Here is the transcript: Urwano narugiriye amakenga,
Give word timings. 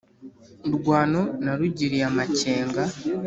Urwano 0.67 1.21
narugiriye 1.43 2.05
amakenga, 2.11 2.81